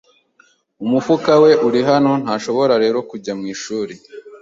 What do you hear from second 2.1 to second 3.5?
ntashobora rero kujya